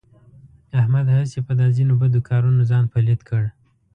احمد 0.79 1.05
هسې 1.15 1.39
په 1.47 1.51
دا 1.59 1.67
ځنې 1.75 1.95
بدو 2.01 2.19
کارونو 2.29 2.61
ځان 2.69 2.83
پلیت 2.93 3.21
کړ. 3.29 3.43